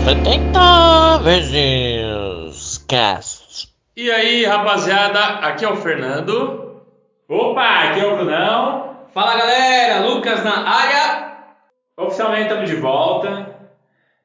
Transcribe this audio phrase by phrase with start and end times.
[0.04, 3.68] Setenta vezes cash.
[3.96, 6.82] E aí, rapaziada, aqui é o Fernando.
[7.26, 8.94] Opa, aqui é o Brunão.
[9.14, 11.25] Fala galera, Lucas na área.
[11.96, 13.54] Oficialmente estamos de volta.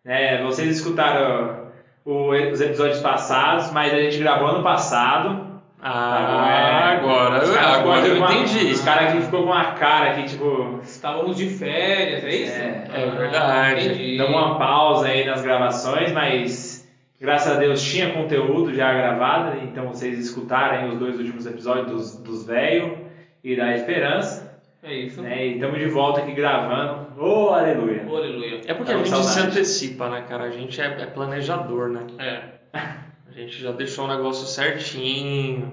[0.06, 1.68] É, vocês escutaram
[2.04, 5.50] o- os episódios passados, mas a gente gravou ano passado.
[5.84, 7.42] Ah, É, agora,
[7.76, 8.72] agora eu entendi.
[8.72, 12.54] Os caras aqui ficou com a cara aqui, tipo, Estávamos de férias, é isso?
[12.62, 13.86] É, é verdade.
[13.88, 14.18] entendi.
[14.18, 16.88] deu uma pausa aí nas gravações, mas
[17.20, 21.88] graças a Deus tinha conteúdo já gravado, então vocês escutaram aí os dois últimos episódios
[21.88, 22.98] dos, dos velho
[23.44, 24.60] e da esperança.
[24.84, 25.20] É isso.
[25.22, 25.48] Né?
[25.48, 27.01] E estamos de volta aqui gravando.
[27.18, 28.06] Oh, aleluia!
[28.10, 28.62] Oh, aleluia.
[28.66, 29.48] É porque a Tava gente com se saudade.
[29.58, 30.44] antecipa, né, cara?
[30.46, 32.02] A gente é, é planejador, né?
[32.20, 32.42] É.
[33.32, 35.72] A gente já deixou o negócio certinho.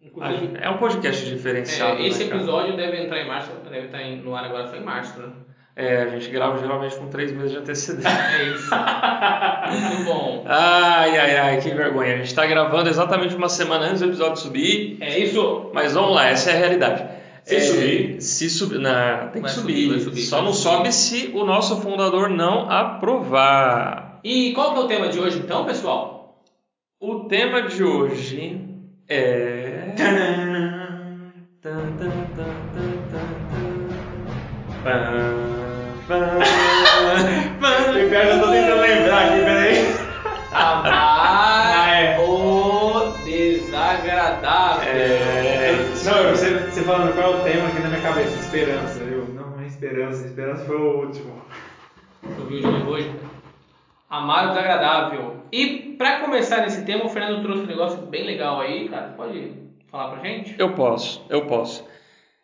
[0.00, 4.00] Inclusive, É um podcast diferenciado, é, esse né, episódio deve entrar em março, deve estar
[4.02, 5.28] em- no ar agora só em março, né?
[5.74, 8.08] É, a gente grava geralmente com três meses de antecedência.
[8.38, 8.70] É isso.
[9.88, 10.44] Muito bom.
[10.46, 12.14] Ai, ai, ai, que vergonha.
[12.14, 14.98] A gente tá gravando exatamente uma semana antes do episódio subir.
[15.00, 15.70] É isso.
[15.72, 17.04] Mas vamos lá, essa é a realidade.
[17.44, 18.22] Se É, subir.
[18.22, 18.78] Se subir.
[18.78, 20.00] Não, tem que subir.
[20.00, 24.20] subir, Só não sobe se o nosso fundador não aprovar.
[24.22, 26.40] E qual que é o tema de hoje então, pessoal?
[27.00, 28.60] O tema de hoje
[29.08, 29.92] é.
[48.52, 49.02] Esperança.
[49.04, 50.26] Eu, não, é esperança.
[50.26, 51.42] Esperança foi o último.
[52.22, 53.10] Eu vi o de hoje.
[54.10, 55.36] Amar o desagradável.
[55.50, 59.08] E pra começar nesse tema, o Fernando trouxe um negócio bem legal aí, cara.
[59.08, 59.52] Você pode
[59.90, 60.54] falar pra gente?
[60.58, 61.88] Eu posso, eu posso.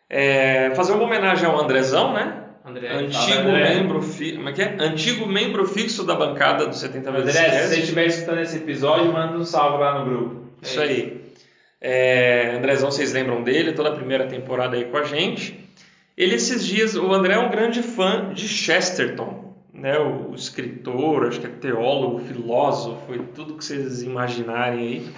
[0.09, 2.43] É, fazer uma homenagem ao Andrezão, né?
[2.65, 2.87] André.
[2.91, 3.75] Antigo André.
[3.75, 4.33] membro, fi...
[4.33, 4.77] Como é que é?
[4.79, 9.13] Antigo membro fixo da bancada do 70 vezes André, se você estiver escutando esse episódio,
[9.13, 10.45] manda um salve lá no grupo.
[10.59, 11.21] Isso aí.
[11.79, 15.68] É, Andrezão, vocês lembram dele, toda a primeira temporada aí com a gente.
[16.19, 19.97] Ele esses dias, o André é um grande fã de Chesterton, né?
[19.97, 25.09] O, escritor, acho que é teólogo, filósofo e tudo que vocês imaginarem aí.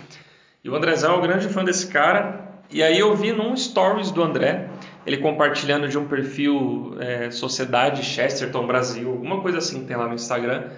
[0.63, 2.51] E o Andrezão é um grande fã desse cara.
[2.69, 4.69] E aí eu vi num stories do André,
[5.03, 10.07] ele compartilhando de um perfil é, Sociedade Chesterton Brasil, alguma coisa assim que tem lá
[10.07, 10.69] no Instagram,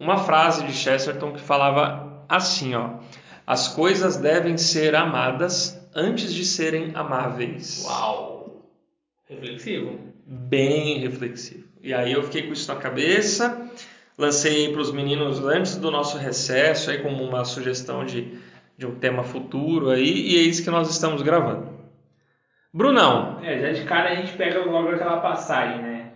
[0.00, 2.92] uma frase de Chesterton que falava assim, ó:
[3.46, 7.84] As coisas devem ser amadas antes de serem amáveis.
[7.84, 8.37] Uau!
[9.28, 9.98] Reflexivo.
[10.26, 11.64] Bem reflexivo.
[11.82, 13.70] E aí eu fiquei com isso na cabeça,
[14.16, 18.38] lancei para os meninos antes do nosso recesso aí como uma sugestão de,
[18.76, 21.68] de um tema futuro aí, e é isso que nós estamos gravando.
[22.72, 26.10] Brunão, É, já de cara a gente pega logo aquela passagem, né?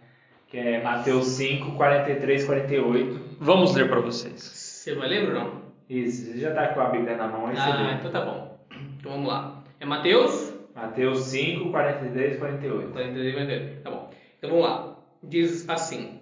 [0.48, 3.20] Que é Mateus 5, 43, 48.
[3.40, 4.42] vamos ler para vocês.
[4.42, 5.62] Você vai ler, Bruno?
[5.88, 8.58] Isso, você já tá com a Bíblia na mão aí, você Ah, então tá bom.
[8.98, 9.62] Então vamos lá.
[9.80, 10.52] É Mateus?
[10.74, 12.92] Mateus 5, 43, 48.
[12.92, 13.80] 43 vai ter.
[13.82, 14.10] Tá bom.
[14.38, 14.98] Então vamos lá.
[15.22, 16.20] Diz assim: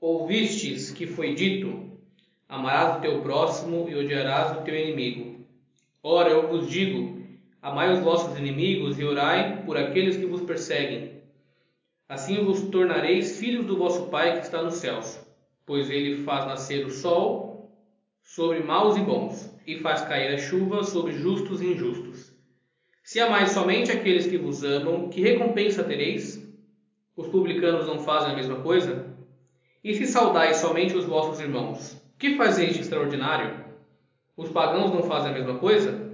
[0.00, 1.98] Ouvistes que foi dito:
[2.48, 5.44] Amarás o teu próximo e odiarás o teu inimigo.
[6.02, 7.20] Ora, eu vos digo:
[7.60, 11.22] Amai os vossos inimigos e orai por aqueles que vos perseguem.
[12.08, 15.18] Assim vos tornareis filhos do vosso Pai que está nos céus,
[15.64, 17.72] pois ele faz nascer o sol
[18.22, 22.23] sobre maus e bons, e faz cair a chuva sobre justos e injustos.
[23.04, 26.42] Se amais somente aqueles que vos amam, que recompensa tereis?
[27.14, 29.04] Os publicanos não fazem a mesma coisa?
[29.84, 33.62] E se saudais somente os vossos irmãos, que fazeis de extraordinário?
[34.34, 36.12] Os pagãos não fazem a mesma coisa?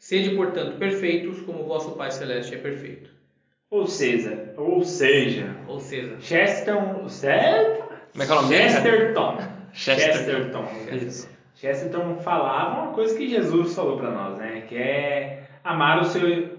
[0.00, 3.08] Sede, portanto, perfeitos, como o vosso Pai Celeste é perfeito.
[3.70, 7.08] Ou seja, ou seja, Ou seja, Chesterton.
[7.08, 7.84] Certo?
[8.10, 8.68] Como é que é o nome dele?
[8.68, 9.38] Chesterton.
[9.72, 10.66] Chesterton.
[10.66, 11.36] Chesterton.
[11.54, 14.62] Chesterton falava uma coisa que Jesus falou para nós, né?
[14.68, 16.56] Que é amar o seu.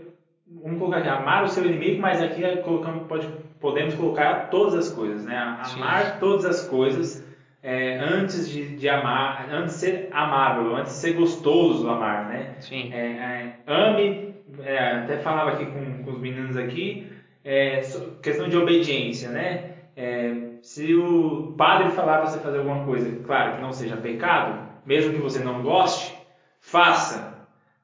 [0.63, 3.27] Vamos colocar aqui, amar o seu inimigo, mas aqui colocamos, pode,
[3.59, 5.37] podemos colocar todas as coisas, né?
[5.37, 7.25] Amar todas as coisas
[7.61, 12.55] é, antes de, de amar, antes de ser amável, antes de ser gostoso amar, né?
[12.59, 12.91] Sim.
[12.93, 17.11] É, é, ame, é, até falava aqui com, com os meninos aqui,
[17.43, 17.81] é,
[18.21, 19.71] questão de obediência, né?
[19.95, 24.67] É, se o padre falar para você fazer alguma coisa, claro que não seja pecado,
[24.85, 26.15] mesmo que você não goste,
[26.61, 27.33] faça,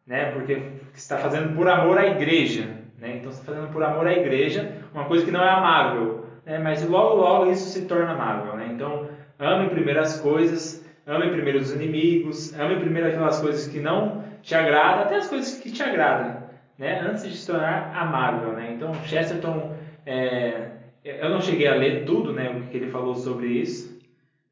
[0.06, 0.31] né?
[0.31, 0.62] Porque
[0.94, 2.68] você está fazendo por amor à igreja,
[3.00, 3.18] né?
[3.18, 6.57] Então você está fazendo por amor à igreja uma coisa que não é amável, né?
[6.60, 8.56] mas logo logo isso se torna amável.
[8.56, 8.69] Né?
[8.72, 9.07] Então,
[9.40, 14.54] ame primeiro as coisas, ame primeiro os inimigos, ame primeiro aquelas coisas que não te
[14.56, 16.44] agradam, até as coisas que te agradam,
[16.78, 17.00] né?
[17.01, 18.54] antes de se tornar amável.
[18.54, 18.74] Né?
[18.75, 19.75] Então, Chesterton,
[20.06, 20.68] é,
[21.04, 24.00] eu não cheguei a ler tudo né, o que ele falou sobre isso,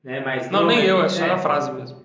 [0.04, 0.22] né?
[0.26, 1.98] mas Não, nem eu, é só é, na frase mesmo.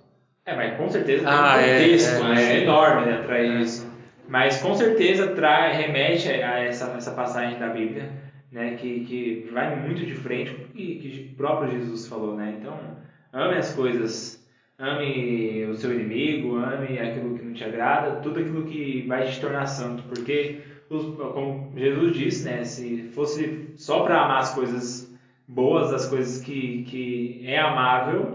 [0.45, 2.63] é, mas com certeza tem Ah, um é, contexto é, né, sim.
[2.63, 3.86] enorme né, atrás É.
[4.27, 8.11] Mas com certeza traz, remete a essa, essa passagem da Bíblia,
[8.51, 12.35] né, que, que vai muito de frente o que o próprio Jesus falou.
[12.35, 12.55] Né?
[12.59, 12.99] Então,
[13.33, 14.45] ame as coisas,
[14.79, 19.39] ame o seu inimigo, ame aquilo que não te agrada, tudo aquilo que vai te
[19.41, 20.03] tornar santo.
[20.05, 25.09] Porque, os- como Jesus disse, né, se fosse só para amar as coisas
[25.47, 28.27] boas, as coisas que, que é amável,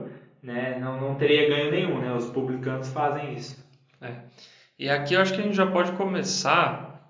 [0.41, 2.11] né, não, não teria ganho nenhum, né?
[2.13, 3.55] Os publicanos fazem isso.
[4.01, 4.15] É.
[4.81, 7.07] E aqui eu acho que a gente já pode começar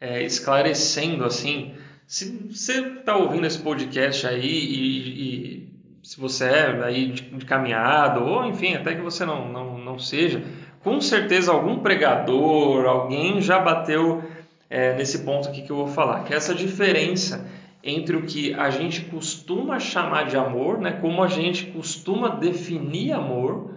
[0.00, 1.72] é, esclarecendo assim,
[2.08, 5.68] se você está ouvindo esse podcast aí e, e
[6.02, 9.96] se você é aí de, de caminhada ou enfim até que você não, não, não
[9.96, 10.42] seja,
[10.82, 14.24] com certeza algum pregador, alguém já bateu
[14.68, 17.48] é, nesse ponto aqui que eu vou falar, que é essa diferença
[17.80, 23.12] entre o que a gente costuma chamar de amor, né, como a gente costuma definir
[23.12, 23.76] amor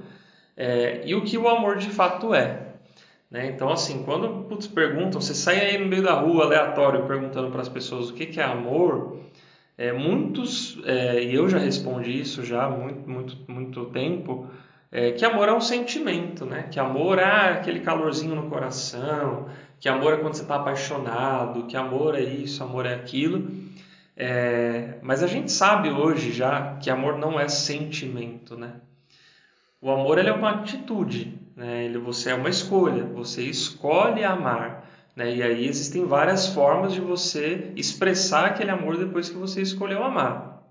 [0.58, 2.61] é, e o que o amor de fato é.
[3.32, 3.48] Né?
[3.48, 7.62] Então, assim, quando putz, perguntam, você sai aí no meio da rua aleatório perguntando para
[7.62, 9.22] as pessoas o que, que é amor,
[9.78, 14.48] é, muitos, é, e eu já respondi isso já há muito, muito, muito tempo,
[14.92, 16.68] é, que amor é um sentimento, né?
[16.70, 19.48] que amor é aquele calorzinho no coração,
[19.80, 23.50] que amor é quando você está apaixonado, que amor é isso, amor é aquilo.
[24.16, 28.74] É, mas a gente sabe hoje já que amor não é sentimento, né?
[29.82, 31.84] O amor é uma atitude, né?
[31.86, 34.88] Ele, você é uma escolha, você escolhe amar.
[35.16, 35.36] Né?
[35.36, 40.62] E aí existem várias formas de você expressar aquele amor depois que você escolheu amar.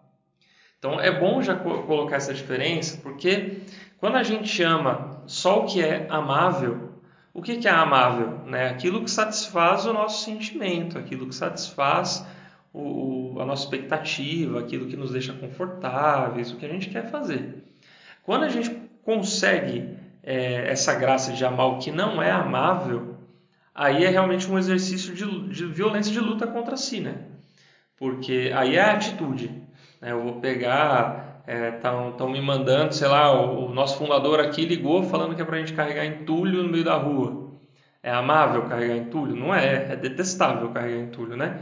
[0.78, 3.58] Então é bom já co- colocar essa diferença, porque
[3.98, 6.90] quando a gente ama só o que é amável,
[7.34, 8.38] o que, que é amável?
[8.46, 8.68] Né?
[8.70, 12.24] Aquilo que satisfaz o nosso sentimento, aquilo que satisfaz
[12.72, 17.10] o, o- a nossa expectativa, aquilo que nos deixa confortáveis, o que a gente quer
[17.10, 17.62] fazer.
[18.22, 18.70] Quando a gente
[19.05, 23.17] consegue é, essa graça de amar o que não é amável,
[23.75, 27.14] aí é realmente um exercício de, de violência de luta contra si, né?
[27.97, 29.49] Porque aí é a atitude.
[30.00, 30.12] Né?
[30.12, 31.43] Eu vou pegar,
[31.76, 35.56] estão me mandando, sei lá, o, o nosso fundador aqui ligou falando que é para
[35.56, 37.50] a gente carregar entulho no meio da rua.
[38.02, 39.37] É amável carregar entulho?
[39.37, 41.61] Não é, é detestável carregar entulho, né?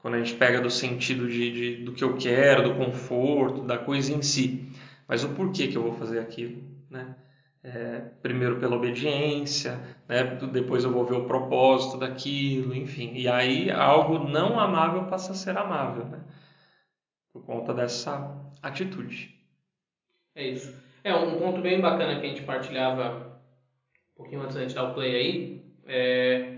[0.00, 3.78] Quando a gente pega do sentido de, de- do que eu quero, do conforto, da
[3.78, 4.68] coisa em si.
[5.08, 6.60] Mas o porquê que eu vou fazer aquilo,
[6.90, 7.16] né?
[7.62, 10.22] É, primeiro pela obediência, né?
[10.52, 13.12] depois eu vou ver o propósito daquilo, enfim.
[13.14, 16.20] E aí algo não amável passa a ser amável, né?
[17.32, 19.34] Por conta dessa atitude.
[20.34, 20.72] É isso.
[21.02, 23.40] É, um ponto bem bacana que a gente partilhava
[24.14, 26.56] um pouquinho antes da gente dar o play aí, é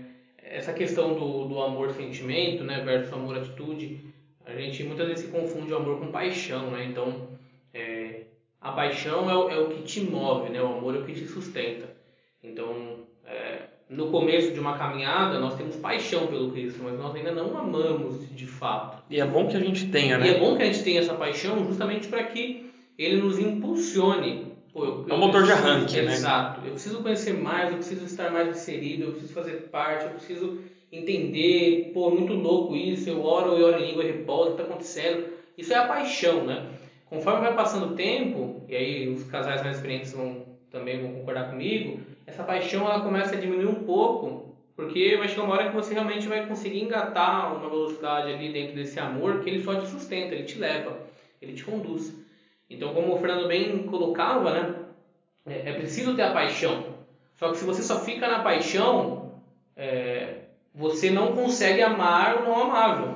[0.49, 4.13] essa questão do, do amor-sentimento, né, versus amor-atitude.
[4.45, 6.85] A gente muitas vezes se confunde o amor com paixão, né?
[6.85, 7.28] Então,
[8.61, 10.61] a paixão é, o- é o que te move, né?
[10.61, 11.89] O amor é o que te sustenta.
[12.43, 17.31] Então, é, no começo de uma caminhada, nós temos paixão pelo Cristo, mas nós ainda
[17.31, 19.01] não amamos de fato.
[19.09, 20.39] E é bom que a gente tenha, E é né?
[20.39, 24.47] bom que a gente tenha essa paixão justamente para que ele nos impulsione.
[24.71, 26.11] Pô, eu- É um eu motor de preciso- arranque, né?
[26.13, 26.61] Exato.
[26.65, 30.59] Eu preciso conhecer mais, eu preciso estar mais inserido, eu preciso fazer parte, eu preciso
[30.91, 31.91] entender.
[31.93, 33.09] Pô, é muito louco isso.
[33.09, 35.25] Eu oro, eu oro em língua, repouso, o que está acontecendo?
[35.57, 36.65] Isso é a paixão, né?
[37.09, 41.49] Conforme vai passando o tempo, e aí os casais mais experientes vão também vão concordar
[41.49, 45.75] comigo, essa paixão ela começa a diminuir um pouco, porque vai chegar uma hora que
[45.75, 49.87] você realmente vai conseguir engatar uma velocidade ali dentro desse amor que ele só te
[49.87, 50.95] sustenta, ele te leva,
[51.41, 52.13] ele te conduz.
[52.69, 54.75] Então, como o Fernando bem colocava, né,
[55.45, 56.83] é, é preciso ter a paixão.
[57.35, 59.31] Só que se você só fica na paixão,
[59.75, 60.35] é,
[60.73, 63.15] você não consegue amar o não amável.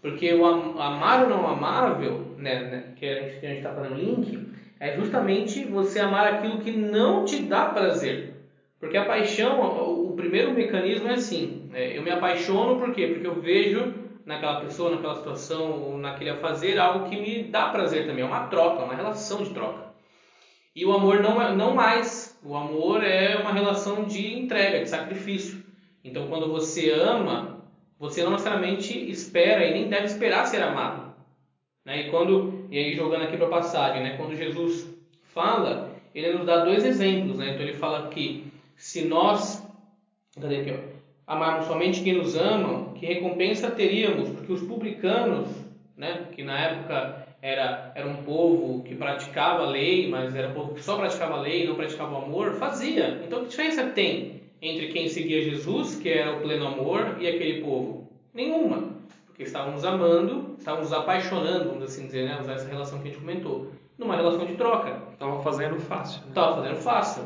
[0.00, 4.48] Porque o am- amar o não amável, né, né, que a gente está fazendo link,
[4.80, 8.34] é justamente você amar aquilo que não te dá prazer.
[8.78, 13.06] Porque a paixão, o o primeiro mecanismo é assim: né, eu me apaixono por quê?
[13.08, 13.94] Porque eu vejo
[14.26, 18.22] naquela pessoa, naquela situação, ou naquele a fazer algo que me dá prazer também.
[18.22, 19.88] É uma troca, uma relação de troca.
[20.74, 22.38] E o amor não, é- não mais.
[22.42, 25.64] O amor é uma relação de entrega, de sacrifício.
[26.04, 27.64] Então, quando você ama,
[27.98, 31.07] você não necessariamente espera e nem deve esperar ser amado.
[31.88, 32.02] Né?
[32.02, 34.16] E quando e aí jogando aqui para a passagem, né?
[34.18, 37.54] Quando Jesus fala, ele nos dá dois exemplos, né?
[37.54, 39.66] Então ele fala que se nós,
[40.38, 44.28] cadê aqui, ó, amarmos somente quem nos ama, que recompensa teríamos?
[44.28, 45.48] Porque os publicanos
[45.98, 46.28] né?
[46.30, 50.74] Que na época era, era um povo que praticava a lei, mas era um povo
[50.74, 53.20] que só praticava a lei e não praticava o amor, fazia.
[53.26, 57.62] Então que diferença tem entre quem seguia Jesus, que era o pleno amor, e aquele
[57.62, 58.08] povo?
[58.32, 58.97] Nenhuma.
[59.38, 62.40] Porque estávamos amando, estávamos apaixonando, vamos assim dizer, né?
[62.40, 63.70] Usar essa relação que a gente comentou.
[63.96, 65.00] Numa relação de troca.
[65.16, 66.22] Tava fazendo fácil.
[66.22, 66.28] Né?
[66.30, 67.22] Estava fazendo fácil.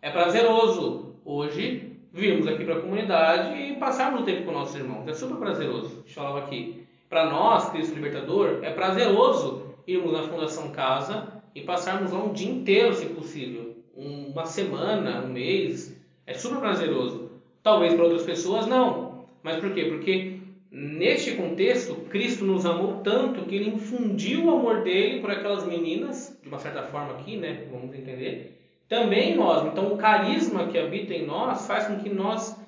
[0.00, 1.16] É prazeroso.
[1.24, 5.08] Hoje, virmos aqui para a comunidade e passarmos o tempo com nossos irmãos.
[5.08, 5.86] É super prazeroso.
[5.86, 6.86] A gente falava aqui.
[7.08, 12.48] Para nós, Cristo Libertador, é prazeroso irmos na Fundação Casa e passarmos lá um dia
[12.48, 13.74] inteiro, se possível.
[13.92, 16.00] Uma semana, um mês.
[16.28, 17.28] É super prazeroso.
[17.60, 19.26] Talvez para outras pessoas não.
[19.42, 19.86] Mas por quê?
[19.86, 20.35] Porque
[20.76, 26.38] neste contexto, Cristo nos amou tanto que ele infundiu o amor dele por aquelas meninas,
[26.42, 27.66] de uma certa forma aqui, né?
[27.70, 28.60] Vamos entender.
[28.86, 29.66] Também nós.
[29.66, 32.60] Então, o carisma que habita em nós faz com que nós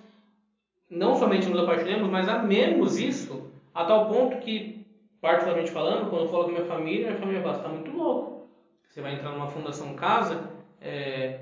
[0.90, 4.86] não somente nos apaixonemos, mas amemos isso a tal ponto que,
[5.20, 8.48] particularmente falando, quando eu falo com minha família, minha família fala, você está muito louco.
[8.88, 10.48] Você vai entrar numa fundação casa,
[10.80, 11.40] é,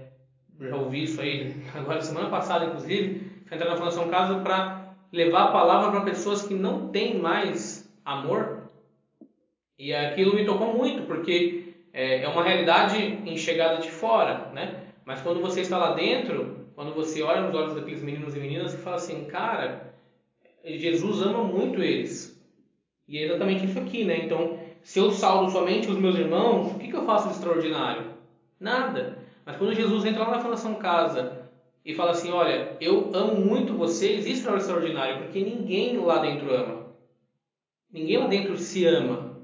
[0.58, 5.44] já ouvi isso aí, agora semana passada inclusive, vai entrar na fundação casa para levar
[5.44, 8.70] a palavra para pessoas que não têm mais amor.
[9.78, 14.84] E aquilo me tocou muito, porque é, é uma realidade enxergada de fora, né?
[15.04, 18.74] Mas quando você está lá dentro, quando você olha nos olhos daqueles meninos e meninas
[18.74, 19.94] e fala assim, cara,
[20.64, 22.36] Jesus ama muito eles.
[23.08, 24.24] E é exatamente isso aqui, né?
[24.24, 28.12] Então, se eu saldo somente os meus irmãos, o que, que eu faço de extraordinário?
[28.58, 29.18] Nada.
[29.44, 31.35] Mas quando Jesus entra lá na Fundação Casa
[31.86, 36.52] e fala assim: Olha, eu amo muito vocês, isso é extraordinário, porque ninguém lá dentro
[36.52, 36.86] ama.
[37.90, 39.36] Ninguém lá dentro se ama.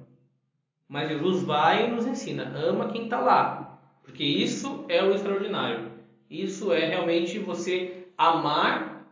[0.88, 3.78] Mas Jesus vai e nos ensina: ama quem está lá.
[4.02, 5.92] Porque isso é o extraordinário.
[6.28, 9.06] Isso é realmente você amar,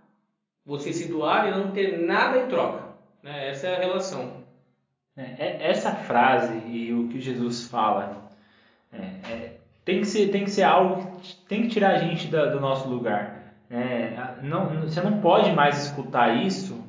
[0.67, 2.97] você se doar e não ter nada em troca.
[3.23, 3.49] Né?
[3.49, 4.41] Essa é a relação.
[5.17, 8.31] É, essa frase e o que Jesus fala
[8.93, 8.97] é,
[9.31, 12.53] é, tem, que ser, tem que ser algo que tem que tirar a gente do,
[12.53, 13.55] do nosso lugar.
[13.71, 16.85] É, não, você não pode mais escutar isso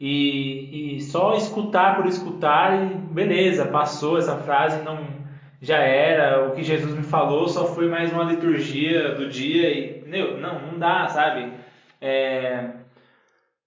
[0.00, 5.24] e, e só escutar por escutar e beleza, passou essa frase, não
[5.64, 10.04] já era, o que Jesus me falou só foi mais uma liturgia do dia e
[10.06, 11.52] meu, não, não dá, sabe?
[12.00, 12.70] É,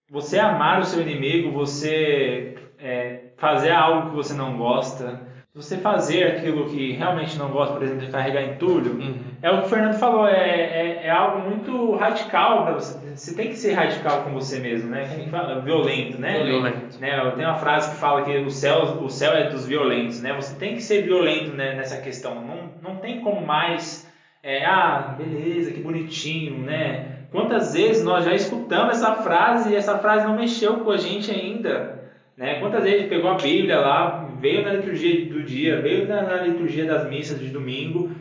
[0.09, 5.21] você amar o seu inimigo, você é, fazer algo que você não gosta,
[5.57, 9.15] você fazer aquilo que realmente não gosta, por exemplo, de carregar entulho, uhum.
[9.41, 13.15] é o que o Fernando falou, é, é, é algo muito radical para você.
[13.15, 15.05] Você tem que ser radical com você mesmo, né?
[15.63, 16.43] Violento, né?
[16.43, 16.99] Violento.
[16.99, 17.33] Né?
[17.35, 20.31] Tem uma frase que fala que o céu, o céu é dos violentos, né?
[20.35, 22.35] Você tem que ser violento né, nessa questão.
[22.35, 24.07] Não, não tem como mais,
[24.43, 27.17] é, ah, beleza, que bonitinho, né?
[27.31, 31.31] Quantas vezes nós já escutamos essa frase e essa frase não mexeu com a gente
[31.31, 31.97] ainda?
[32.37, 32.59] Né?
[32.59, 36.85] Quantas vezes pegou a Bíblia lá, veio na liturgia do dia, veio na, na liturgia
[36.85, 38.11] das missas de domingo,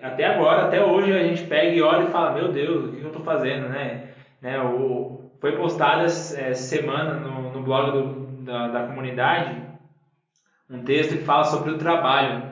[0.00, 3.02] até agora, até hoje a gente pega e olha e fala, meu Deus, o que
[3.02, 4.08] eu estou fazendo, né?
[4.40, 4.60] né?
[4.60, 9.68] O, foi postado essa é, semana no, no blog do, da, da comunidade
[10.70, 12.42] um texto que fala sobre o trabalho,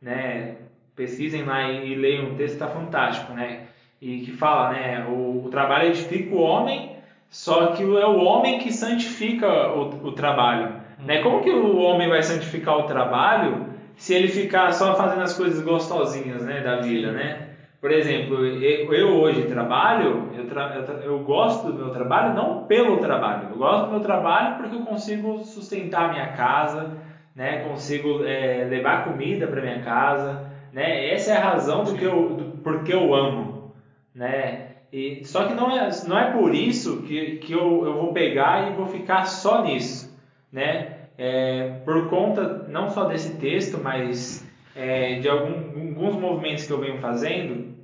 [0.00, 0.56] né?
[0.94, 3.66] Pesquisem lá e, e leiam, o texto está fantástico, né?
[4.00, 5.04] E que fala, né?
[5.06, 6.98] O, o trabalho edifica o homem
[7.30, 10.77] só que é o homem que santifica o, o trabalho.
[10.98, 11.22] Né?
[11.22, 15.60] Como que o homem vai santificar o trabalho se ele ficar só fazendo as coisas
[15.60, 17.48] gostosinhas né, da vida, né?
[17.80, 23.48] Por exemplo, eu, hoje trabalho, eu, tra, eu, gosto do meu trabalho não pelo trabalho,
[23.50, 26.96] eu gosto do meu trabalho porque eu consigo sustentar minha casa,
[27.36, 27.62] né?
[27.62, 31.08] consigo é, levar comida para minha casa, né?
[31.12, 33.72] Essa é a razão do que eu, do, porque eu amo,
[34.12, 34.70] né?
[34.92, 38.68] E, só que não é, não é por isso que, que eu, eu vou pegar
[38.68, 40.07] e vou ficar só nisso,
[40.52, 40.96] né?
[41.16, 46.80] É, por conta não só desse texto, mas é, de algum, alguns movimentos que eu
[46.80, 47.74] venho fazendo,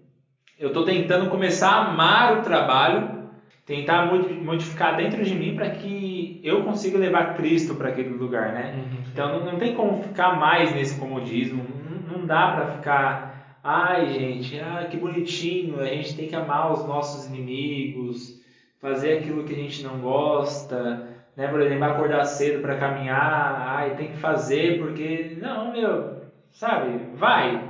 [0.58, 3.24] eu estou tentando começar a amar o trabalho,
[3.66, 8.74] tentar modificar dentro de mim para que eu consiga levar Cristo para aquele lugar, né?
[8.76, 8.98] Uhum.
[9.12, 13.34] Então não, não tem como ficar mais nesse comodismo, não, não dá para ficar
[13.66, 18.38] Ai, gente, ah, que bonitinho, a gente tem que amar os nossos inimigos,
[18.78, 21.48] fazer aquilo que a gente não gosta, né?
[21.48, 26.98] Por exemplo, acordar cedo para caminhar, ai, tem que fazer porque não, meu, sabe?
[27.14, 27.60] Vai.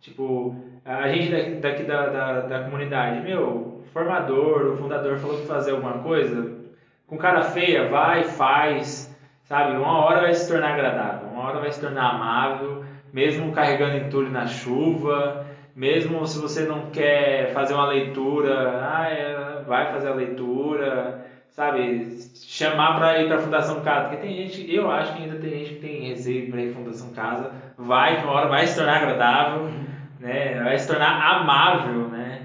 [0.00, 5.38] Tipo, a gente daqui, daqui da, da, da comunidade, meu, o formador, o fundador falou
[5.38, 6.58] que fazer alguma coisa,
[7.06, 9.76] com cara feia, vai, faz, sabe?
[9.76, 12.80] Uma hora vai se tornar agradável, uma hora vai se tornar amável
[13.12, 19.92] mesmo carregando entulho na chuva, mesmo se você não quer fazer uma leitura, é, vai
[19.92, 21.19] fazer a leitura,
[21.50, 24.08] sabe, chamar para ir para a Fundação Casa.
[24.08, 27.10] Porque tem gente, eu acho que ainda tem gente que tem receio para ir Fundação
[27.10, 27.52] Casa.
[27.76, 29.70] Vai que uma hora vai se tornar agradável,
[30.18, 30.62] né?
[30.62, 32.42] Vai se tornar amável, né?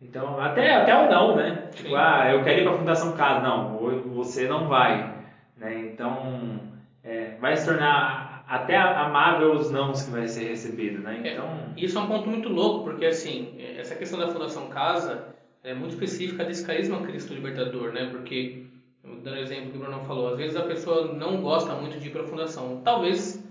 [0.00, 1.68] Então, até, até o não, né?
[1.74, 1.96] Tipo, Sim.
[1.96, 3.40] ah, eu quero ir para a Fundação Casa.
[3.40, 3.76] Não,
[4.14, 5.12] você não vai,
[5.56, 5.90] né?
[5.92, 6.60] Então,
[7.04, 11.20] é, vai se tornar até amável os nãos que vai ser recebido, né?
[11.22, 15.26] É, Então, Isso é um ponto muito louco, porque assim, essa questão da Fundação Casa
[15.62, 18.08] é muito específica desse carisma Cristo Libertador, né?
[18.10, 18.64] Porque,
[19.02, 22.06] dando o exemplo que o Bruno falou, às vezes a pessoa não gosta muito de
[22.08, 22.80] ir para a Fundação.
[22.84, 23.42] Talvez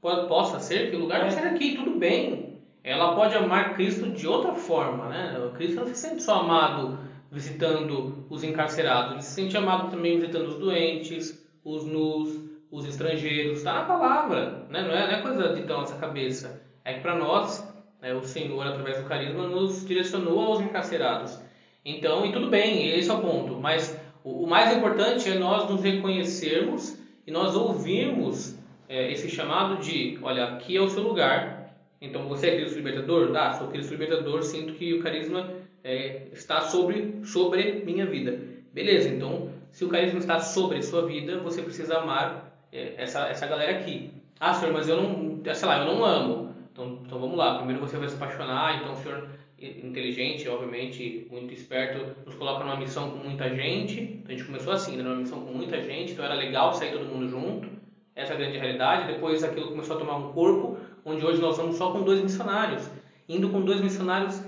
[0.00, 1.30] po- possa ser que o lugar não É.
[1.30, 2.58] seja aqui, tudo bem.
[2.82, 5.38] Ela pode amar Cristo de outra forma, né?
[5.38, 6.98] O Cristo não se sente só amado
[7.30, 11.34] visitando os encarcerados, ele se sente amado também visitando os doentes,
[11.64, 13.58] os nus, os estrangeiros.
[13.58, 14.82] Está na palavra, né?
[14.82, 16.60] Não é, não é coisa de da nossa cabeça.
[16.84, 17.73] É que para nós,
[18.12, 21.40] o Senhor, através do carisma, nos direcionou aos encarcerados.
[21.84, 23.54] Então, e tudo bem, esse é o ponto.
[23.60, 28.56] Mas o, mais importante é nós nos reconhecermos e nós ouvirmos
[28.88, 31.74] é, esse chamado de, olha, aqui é o seu lugar.
[32.00, 33.34] Então, você é Cristo Libertador?
[33.36, 35.50] Ah, sou Cristo Libertador, sinto que o carisma
[35.82, 38.38] é, está sobre, sobre minha vida.
[38.72, 43.46] Beleza, então, se o carisma está sobre sua vida, você precisa amar é, essa, essa
[43.46, 44.10] galera aqui.
[44.40, 46.53] Ah, senhor, mas eu não, sei lá, eu não amo.
[46.74, 49.28] Então, então vamos lá, primeiro você vai se apaixonar, então o senhor
[49.60, 54.00] inteligente, obviamente, muito esperto, nos coloca numa missão com muita gente.
[54.00, 56.90] Então, a gente começou assim, né, numa missão com muita gente, então era legal sair
[56.90, 57.68] todo mundo junto.
[58.16, 59.12] Essa é a grande realidade.
[59.12, 62.90] Depois aquilo começou a tomar um corpo, onde hoje nós vamos só com dois missionários.
[63.28, 64.42] Indo com dois missionários,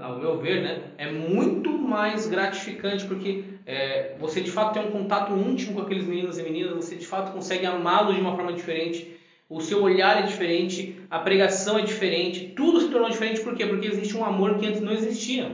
[0.00, 4.90] ao meu ver, né, é muito mais gratificante porque é, você de fato tem um
[4.90, 8.52] contato íntimo com aqueles meninos e meninas, você de fato consegue amá-los de uma forma
[8.52, 9.11] diferente,
[9.52, 13.66] o seu olhar é diferente, a pregação é diferente, tudo se tornou diferente por quê?
[13.66, 15.46] Porque existe um amor que antes não existia.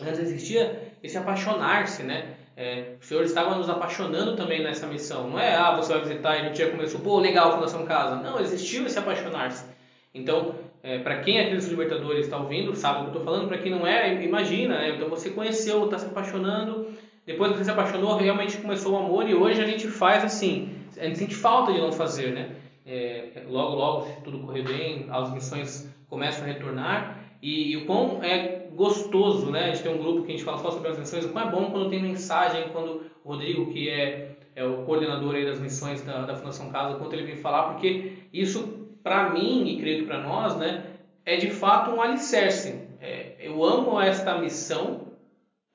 [0.00, 2.36] Antes existia esse apaixonar-se, né?
[2.56, 5.28] É, o Senhor estava nos apaixonando também nessa missão.
[5.28, 8.16] Não é, ah, você vai visitar e a gente já começou, pô, legal, Fundação Casa.
[8.16, 9.64] Não, existiu esse apaixonar-se.
[10.12, 13.24] Então, é, para quem é Cristo Libertador e está ouvindo, sabe o que eu estou
[13.24, 13.46] falando.
[13.46, 14.96] Para quem não é, imagina, né?
[14.96, 16.88] Então você conheceu, está se apaixonando.
[17.26, 20.70] Depois que você se apaixonou, realmente começou o amor e hoje a gente faz assim.
[20.96, 22.48] A gente sente falta de não fazer, né?
[22.88, 27.22] É, logo, logo, se tudo correr bem, as missões começam a retornar.
[27.42, 29.64] E, e o quão é gostoso, né?
[29.64, 31.26] A gente tem um grupo que a gente fala só sobre as missões.
[31.26, 35.34] O quão é bom quando tem mensagem, quando o Rodrigo, que é, é o coordenador
[35.34, 39.68] aí das missões da, da Fundação Casa, quanto ele vem falar, porque isso, para mim,
[39.68, 40.84] e creio que para nós, né?
[41.26, 42.80] É de fato um alicerce.
[43.00, 45.12] É, eu amo esta missão,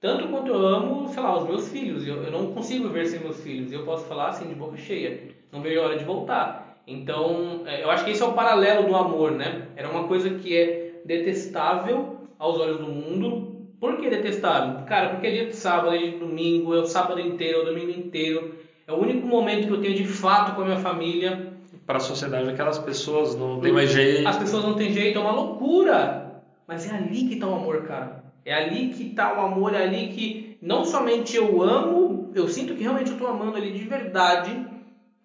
[0.01, 2.05] tanto quanto eu amo, sei lá, os meus filhos.
[2.07, 3.71] Eu, eu não consigo viver sem meus filhos.
[3.71, 5.27] Eu posso falar assim, de boca cheia.
[5.51, 6.62] Não vejo a hora de voltar.
[6.85, 9.67] Então, é, eu acho que esse é o paralelo do amor, né?
[9.75, 13.67] Era uma coisa que é detestável aos olhos do mundo.
[13.79, 14.85] Por que detestável?
[14.85, 17.61] Cara, porque é dia de sábado, é dia de domingo, é o sábado inteiro, é
[17.61, 18.55] o domingo inteiro.
[18.85, 21.53] É o único momento que eu tenho de fato com a minha família.
[21.85, 24.27] Para a sociedade, aquelas pessoas não tem mais jeito.
[24.27, 26.41] As pessoas não têm jeito, é uma loucura.
[26.67, 28.23] Mas é ali que está o amor, cara.
[28.45, 32.73] É ali que está o amor, é ali que não somente eu amo, eu sinto
[32.73, 34.65] que realmente eu estou amando ali de verdade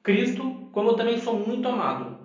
[0.03, 2.19] Cristo, como eu também sou muito amado.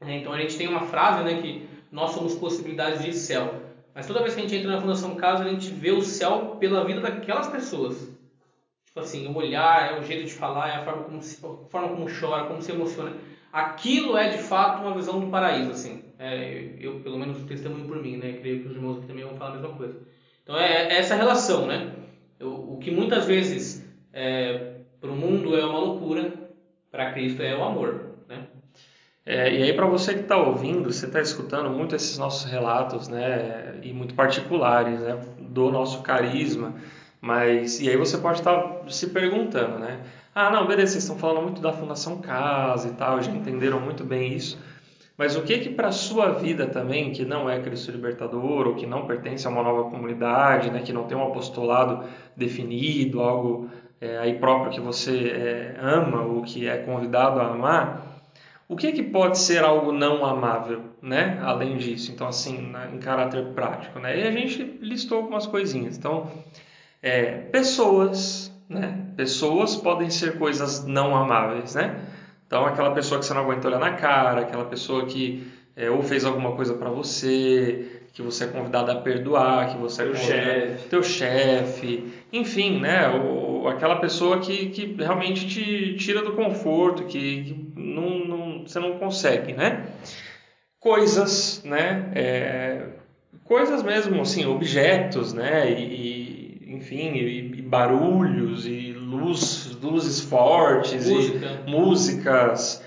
[0.00, 3.62] É, Então a gente tem uma frase, né, que nós somos possibilidades de céu.
[3.94, 6.56] Mas toda vez que a gente entra na Fundação Casa, a gente vê o céu
[6.58, 7.96] pela vida daquelas pessoas.
[8.86, 11.70] Tipo assim, o olhar, é o jeito de falar, é a forma como, se, a
[11.70, 13.12] forma como chora, como se emociona.
[13.52, 16.04] Aquilo é de fato uma visão do paraíso, assim.
[16.18, 18.32] É, eu, pelo menos, testemunho por mim, né?
[18.40, 19.96] Creio que os irmãos aqui também vão falar a mesma coisa.
[20.42, 21.92] Então é, é essa relação, né?
[22.40, 26.32] O, o que muitas vezes é, para o mundo é uma loucura,
[26.94, 28.44] para Cristo é o amor, né?
[29.26, 33.08] É, e aí para você que está ouvindo, você está escutando muito esses nossos relatos,
[33.08, 36.74] né, e muito particulares, né, do nosso carisma,
[37.20, 40.02] mas e aí você pode estar se perguntando, né,
[40.34, 44.04] ah não, beleza, vocês estão falando muito da Fundação Casa e tal, já entenderam muito
[44.04, 44.56] bem isso,
[45.16, 48.86] mas o que que para sua vida também, que não é Cristo Libertador ou que
[48.86, 52.04] não pertence a uma nova comunidade, né, que não tem um apostolado
[52.36, 58.14] definido, algo é, aí próprio que você é, ama ou que é convidado a amar,
[58.68, 61.38] o que, que pode ser algo não amável, né?
[61.42, 64.18] Além disso, então assim, na, em caráter prático, né?
[64.18, 65.98] E a gente listou algumas coisinhas.
[65.98, 66.30] Então,
[67.02, 68.98] é, pessoas, né?
[69.16, 72.00] Pessoas podem ser coisas não amáveis, né?
[72.46, 76.02] Então, aquela pessoa que você não aguenta olhar na cara, aquela pessoa que é, ou
[76.02, 80.24] fez alguma coisa para você, que você é convidado a perdoar, que você é convidado,
[80.24, 80.88] chefe.
[80.88, 83.08] teu chefe, enfim, né?
[83.68, 88.98] Aquela pessoa que, que realmente te tira do conforto, que, que não, não, você não
[88.98, 89.86] consegue, né?
[90.78, 92.10] Coisas, né?
[92.14, 92.86] É,
[93.44, 95.70] coisas mesmo, assim, objetos, né?
[95.70, 101.62] E, e, enfim, e, e barulhos e luz, luzes fortes Música.
[101.66, 102.84] e músicas,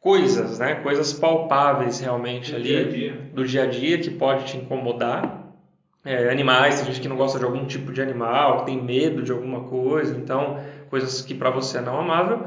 [0.00, 0.76] coisas, né?
[0.76, 3.30] Coisas palpáveis realmente Do ali dia dia.
[3.32, 5.47] do dia a dia que pode te incomodar.
[6.08, 9.22] É, animais, tem gente que não gosta de algum tipo de animal, que tem medo
[9.22, 12.46] de alguma coisa, então coisas que para você é não amável.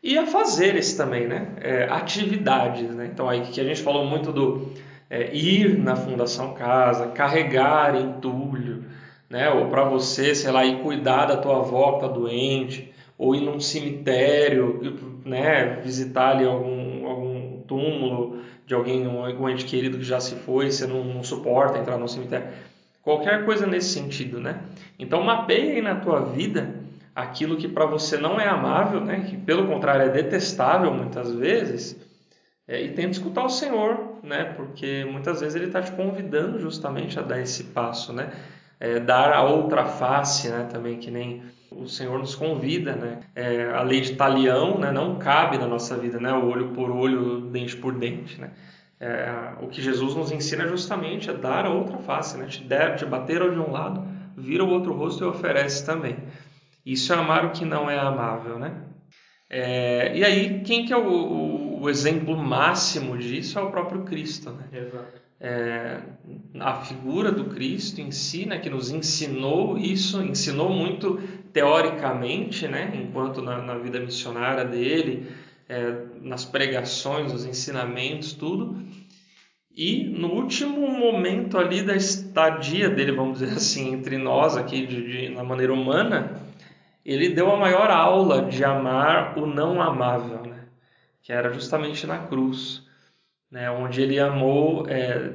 [0.00, 1.48] E a fazeres também, né?
[1.60, 3.10] É, atividades, né?
[3.12, 4.68] Então aí que a gente falou muito do
[5.10, 8.84] é, ir na Fundação Casa, carregar entulho,
[9.28, 9.50] né?
[9.50, 13.40] Ou para você, sei lá, ir cuidar da tua avó que tá doente, ou ir
[13.40, 15.80] num cemitério, né?
[15.82, 20.70] Visitar ali algum, algum túmulo de alguém, um, algum ente querido que já se foi,
[20.70, 22.46] você não, não suporta entrar no cemitério.
[23.04, 24.60] Qualquer coisa nesse sentido, né?
[24.98, 26.82] Então mapeie aí na tua vida
[27.14, 29.26] aquilo que para você não é amável, né?
[29.28, 31.96] Que pelo contrário é detestável muitas vezes,
[32.66, 34.44] é, e tenta escutar o Senhor, né?
[34.56, 38.32] Porque muitas vezes Ele está te convidando justamente a dar esse passo, né?
[38.80, 40.66] É, dar a outra face, né?
[40.72, 43.20] Também que nem o Senhor nos convida, né?
[43.34, 44.90] É, a lei de talião, né?
[44.90, 46.32] Não cabe na nossa vida, né?
[46.32, 48.50] Olho por olho, dente por dente, né?
[49.04, 52.46] É, o que Jesus nos ensina justamente a dar a outra face, né?
[52.46, 54.02] Te, der, te bater de um lado,
[54.34, 56.16] vira o outro rosto e oferece também.
[56.86, 58.72] Isso é amar o que não é amável, né?
[59.50, 64.04] É, e aí, quem que é o, o, o, exemplo máximo disso é o próprio
[64.04, 64.64] Cristo, né?
[64.72, 65.20] Exato.
[65.38, 66.00] É,
[66.58, 71.20] a figura do Cristo em si, né, que nos ensinou isso, ensinou muito
[71.52, 75.28] teoricamente, né, enquanto na, na vida missionária dele,
[75.68, 78.82] é, nas pregações, nos ensinamentos, tudo.
[79.76, 85.28] E no último momento ali da estadia dele, vamos dizer assim, entre nós aqui, de,
[85.28, 86.40] de, na maneira humana,
[87.04, 90.60] ele deu a maior aula de amar o não amável, né?
[91.22, 92.82] que era justamente na cruz,
[93.50, 93.70] né?
[93.70, 95.32] onde ele amou é,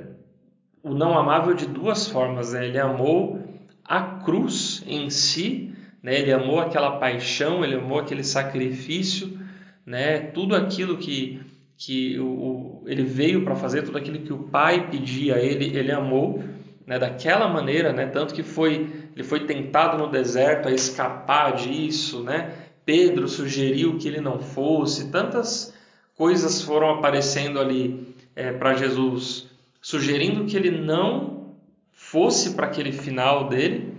[0.81, 2.53] o não amável de duas formas.
[2.53, 2.67] Né?
[2.67, 3.43] Ele amou
[3.83, 6.17] a cruz em si, né?
[6.17, 9.37] ele amou aquela paixão, ele amou aquele sacrifício,
[9.85, 10.19] né?
[10.19, 11.41] tudo aquilo que,
[11.77, 15.91] que o, ele veio para fazer, tudo aquilo que o Pai pedia a ele, ele
[15.91, 16.43] amou
[16.85, 18.89] né, daquela maneira, né, tanto que foi
[19.19, 22.53] ele foi tentado no deserto a escapar disso, né?
[22.85, 25.73] Pedro sugeriu que ele não fosse, tantas
[26.15, 29.47] coisas foram aparecendo ali é, para Jesus,
[29.81, 31.53] sugerindo que ele não
[31.91, 33.93] fosse para aquele final dele.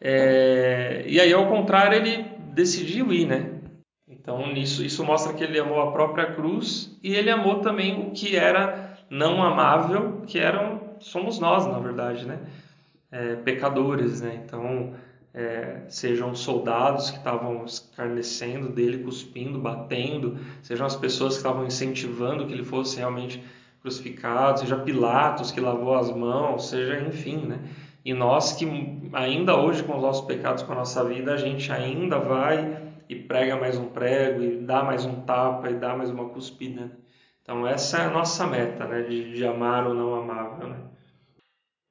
[0.00, 3.50] É, e aí, ao contrário, ele decidiu ir, né?
[4.24, 8.34] Então, isso, mostra que ele amou a própria cruz e ele amou também o que
[8.34, 12.38] era não amável, que eram somos nós, na verdade, né?
[13.12, 14.42] É, pecadores, né?
[14.42, 14.94] Então,
[15.34, 22.46] é, sejam soldados que estavam escarnecendo dele, cuspindo, batendo, sejam as pessoas que estavam incentivando
[22.46, 23.44] que ele fosse realmente
[23.82, 27.58] crucificado, seja Pilatos que lavou as mãos, seja enfim, né?
[28.02, 28.66] E nós que
[29.12, 33.14] ainda hoje com os nossos pecados, com a nossa vida, a gente ainda vai e
[33.16, 36.90] prega mais um prego, e dá mais um tapa, e dá mais uma cuspida.
[37.42, 39.02] Então essa é a nossa meta, né?
[39.02, 40.78] De, de amar ou não amável, né?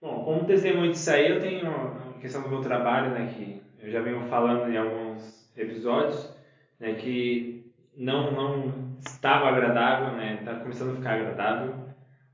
[0.04, 3.90] Bom, como testemunho disso aí, eu tenho a questão do meu trabalho, né, que eu
[3.90, 6.30] já venho falando em alguns episódios,
[6.78, 11.76] né, que não, não estava agradável, né, está começando a ficar agradável,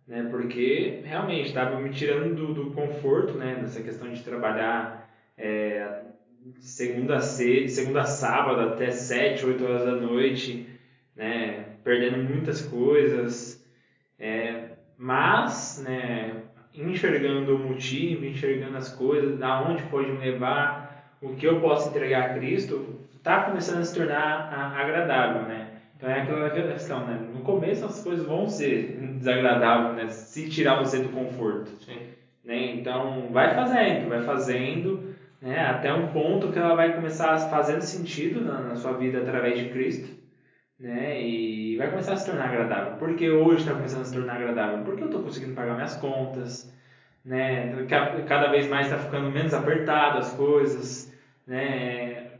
[0.07, 6.05] né, porque realmente estava me tirando do, do conforto, né, nessa questão de trabalhar é,
[6.59, 10.67] segunda a, se, segunda a sábado até 7, 8 horas da noite,
[11.15, 13.65] né, perdendo muitas coisas,
[14.17, 21.35] é, mas, né, enxergando o motivo, enxergando as coisas, da onde pode me levar, o
[21.35, 25.67] que eu posso entregar a Cristo, está começando a se tornar agradável, né?
[25.95, 27.19] Então é aquela questão, né?
[27.33, 30.07] No começo as coisas vão ser desagradáveis, né?
[30.07, 31.69] Se tirar você do conforto.
[31.83, 31.99] Sim.
[32.43, 32.75] Né?
[32.75, 35.08] Então vai fazendo, vai fazendo,
[35.41, 35.59] né?
[35.61, 39.69] Até um ponto que ela vai começar fazendo sentido na, na sua vida através de
[39.69, 40.19] Cristo
[40.79, 41.21] né?
[41.21, 42.97] E vai começar a se tornar agradável.
[42.97, 44.83] Por que hoje está começando a se tornar agradável?
[44.83, 46.73] Porque eu estou conseguindo pagar minhas contas,
[47.25, 47.85] né?
[48.27, 51.13] Cada vez mais está ficando menos apertado as coisas,
[51.45, 52.39] né?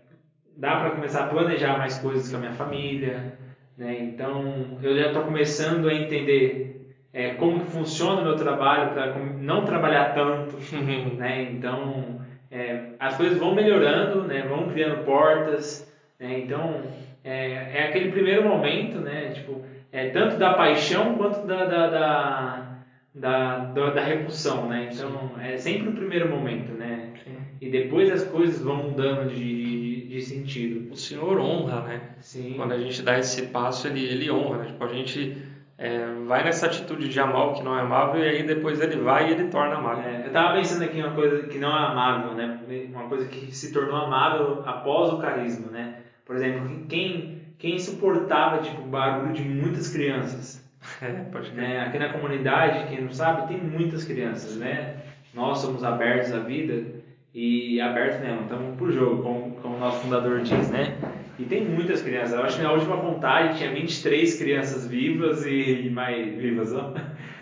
[0.56, 3.38] Dá para começar a planejar mais coisas com a minha família,
[3.78, 3.98] né?
[4.00, 9.18] Então eu já estou começando a entender é, como que funciona o meu trabalho para
[9.20, 10.58] não trabalhar tanto,
[11.18, 11.44] né?
[11.52, 12.19] Então
[12.52, 14.42] é, as coisas vão melhorando, né?
[14.48, 15.88] Vão criando portas,
[16.20, 16.40] né?
[16.40, 16.82] Então
[17.24, 19.32] é, é aquele primeiro momento, né?
[19.32, 22.80] Tipo, é tanto da paixão quanto da, da, da,
[23.14, 24.90] da, da, da repulsão, né?
[24.92, 27.12] Então, é sempre o primeiro momento, né?
[27.24, 27.38] Sim.
[27.60, 30.92] E depois as coisas vão mudando de, de, de, sentido.
[30.92, 32.02] O Senhor honra, né?
[32.20, 32.54] Sim.
[32.56, 34.66] Quando a gente dá esse passo, Ele, ele honra, né?
[34.68, 35.38] Tipo, a gente
[35.80, 38.98] é, vai nessa atitude de amar o que não é amável e aí depois ele
[38.98, 40.04] vai e ele torna amável.
[40.04, 42.60] É, eu tava pensando aqui em uma coisa que não é amável, né?
[42.92, 45.96] Uma coisa que se tornou amável após o carisma, né?
[46.26, 50.60] Por exemplo, quem, quem suportava tipo, o barulho de muitas crianças?
[51.02, 51.52] É, pode.
[51.52, 51.82] Né?
[51.82, 54.96] Aqui na comunidade, quem não sabe, tem muitas crianças, né?
[55.34, 56.86] Nós somos abertos à vida
[57.34, 60.98] e abertos mesmo, estamos pro jogo, como, como o nosso fundador diz, né?
[61.40, 62.34] E tem muitas crianças.
[62.38, 66.94] Eu acho que na última contagem tinha 23 crianças vivas e mais vivas, ó.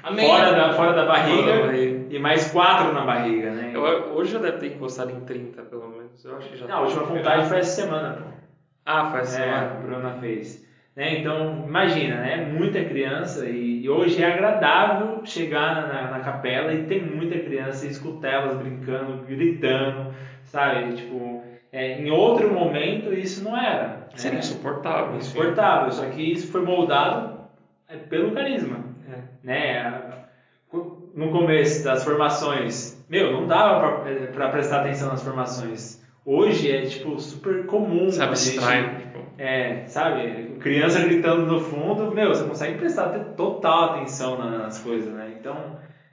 [0.04, 0.28] Amém.
[0.30, 2.06] Fora da, fora da barriga Fora da barriga.
[2.16, 3.72] e mais quatro na barriga, né?
[3.74, 6.24] Eu- hoje já deve ter encostado em 30, pelo menos.
[6.24, 8.24] Eu acho que já Não, a última contagem foi essa semana, pô.
[8.86, 9.82] Ah, faz É, a semana.
[9.82, 10.66] Bruna fez.
[10.96, 11.20] Né?
[11.20, 12.38] Então, imagina, né?
[12.38, 17.86] Muita criança e, e hoje é agradável chegar na, na capela e ter muita criança
[17.86, 20.12] e escutar elas brincando, gritando,
[20.44, 20.94] sabe?
[20.94, 21.37] Tipo,
[21.78, 24.08] é, em outro momento isso não era.
[24.16, 24.40] Seria né?
[24.40, 25.10] insuportável.
[25.18, 25.18] assim.
[25.18, 27.40] Insuportável, só que isso foi moldado
[27.88, 29.18] é, pelo carisma, É.
[29.44, 30.02] né?
[31.14, 34.02] No começo das formações, meu, não dava
[34.34, 36.00] para prestar atenção nas formações.
[36.26, 38.10] Hoje é tipo super comum.
[38.12, 38.96] Se abstrai.
[38.98, 40.58] Tipo, é, sabe?
[40.60, 45.32] Criança gritando no fundo, meu, você consegue prestar total atenção na- nas coisas, né?
[45.40, 45.56] Então,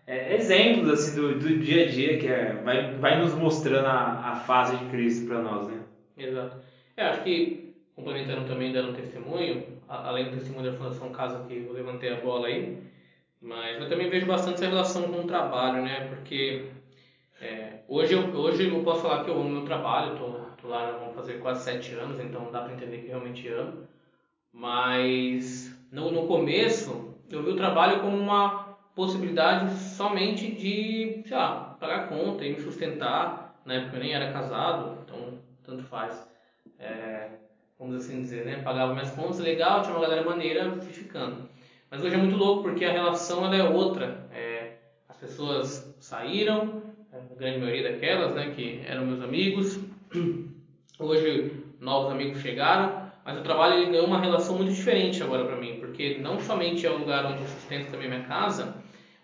[0.06, 4.30] é, exemplos assim do, do dia a dia que é, vai, vai nos mostrando a,
[4.32, 5.82] a face de Cristo para nós, né?
[6.16, 6.56] Exato.
[6.96, 11.38] É, acho que, complementando também, dando um testemunho, a- além do testemunho da Fundação Casa,
[11.40, 12.76] que eu levantei a bola aí,
[13.40, 16.00] mas eu também vejo bastante essa relação com o trabalho, né?
[16.08, 16.64] Porque
[17.40, 20.92] é, hoje, eu, hoje eu posso falar que eu amo meu trabalho, tô, tô lá,
[20.92, 23.78] vamos fazer quase sete anos, então dá para entender que realmente amo.
[24.52, 28.63] Mas no, no começo, eu vi o trabalho como uma
[28.94, 33.60] possibilidade somente de, sei lá, pagar conta e me sustentar.
[33.64, 36.28] Na época eu nem era casado, então tanto faz.
[36.78, 37.28] É,
[37.78, 38.62] vamos assim dizer, né?
[38.62, 41.48] Pagava minhas contas, legal, tinha uma galera maneira, ficando.
[41.90, 44.26] Mas hoje é muito louco porque a relação ela é outra.
[44.32, 44.74] É,
[45.08, 49.78] as pessoas saíram, a grande maioria daquelas, né, que eram meus amigos.
[50.98, 55.56] Hoje novos amigos chegaram, mas o trabalho ele ganhou uma relação muito diferente agora para
[55.56, 58.74] mim, porque não somente é o lugar onde eu sustento também minha casa,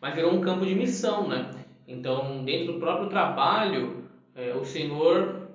[0.00, 1.50] mas virou um campo de missão, né?
[1.86, 5.48] Então, dentro do próprio trabalho, é, o Senhor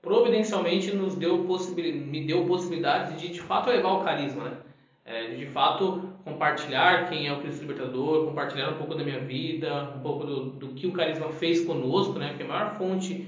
[0.00, 4.56] providencialmente nos deu me deu possibilidades de de fato levar o carisma, né?
[5.04, 9.18] É, de de fato compartilhar quem é o Cristo Libertador, compartilhar um pouco da minha
[9.18, 12.28] vida, um pouco do, do que o carisma fez conosco, né?
[12.28, 13.26] Porque a maior fonte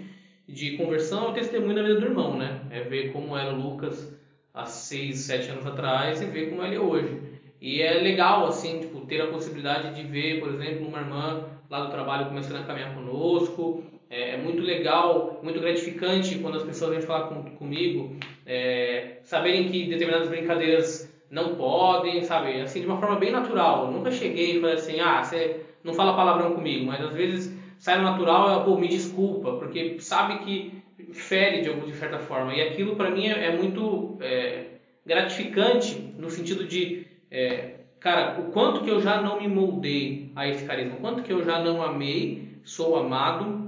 [0.48, 2.60] de conversão é o testemunho da vida do irmão, né?
[2.70, 4.16] É ver como era o Lucas
[4.52, 7.20] há seis, sete anos atrás e ver como ele é hoje.
[7.64, 11.81] E é legal, assim, tipo, ter a possibilidade de ver, por exemplo, uma irmã lá
[11.81, 13.83] do trabalho começando a caminhar conosco.
[14.11, 19.70] É, é muito legal, muito gratificante quando as pessoas vêm falar com, comigo, é, saberem
[19.70, 22.61] que determinadas brincadeiras não podem, sabe?
[22.61, 23.87] Assim, de uma forma bem natural.
[23.87, 27.57] Eu nunca cheguei e falei assim, ah, você não fala palavrão comigo, mas às vezes
[27.79, 30.83] sai no natural, eu, pô, me desculpa, porque sabe que
[31.14, 32.53] fere de, alguma- de certa forma.
[32.55, 34.66] E aquilo para mim é, é muito é,
[35.05, 37.03] gratificante no sentido de,
[37.36, 41.22] é, cara, o quanto que eu já não me moldei a esse carisma, o quanto
[41.22, 43.64] que eu já não amei, sou amado,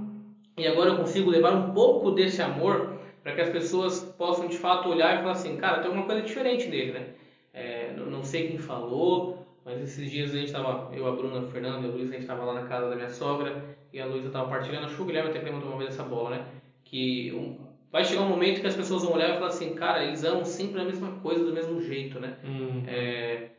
[0.57, 4.57] e agora eu consigo levar um pouco desse amor para que as pessoas possam de
[4.57, 7.07] fato olhar e falar assim, cara, tem alguma coisa diferente nele, né?
[7.53, 11.47] É, não- sei quem falou, mas esses dias a gente estava, eu, a Bruna, o
[11.47, 14.05] Fernando e a Luísa, a gente estava lá na casa da minha sogra e a
[14.05, 16.45] Luísa estava partilhando, acho que o Guilherme até levantou uma vez essa bola, né?
[16.83, 17.57] Que um-
[17.91, 20.43] vai chegar um momento que as pessoas vão olhar e falar assim, cara, eles amam
[20.45, 22.37] sempre a mesma coisa, do mesmo jeito, né?
[22.43, 23.49] hum, É,